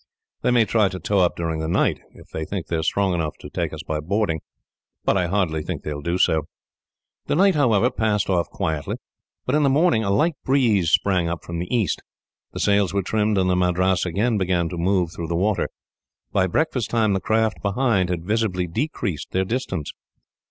[0.41, 3.13] They may try to tow up during the night, if they think they are strong
[3.13, 4.39] enough to take us by boarding,
[5.05, 6.47] but I hardly think they will do so."
[7.27, 8.95] The night, however, passed off quietly.
[9.45, 12.01] But in the morning a light breeze sprang up from the east,
[12.51, 15.69] the sails were trimmed, and the Madras again began to move through the water.
[16.31, 19.93] By breakfast time, the craft behind had visibly decreased their distance.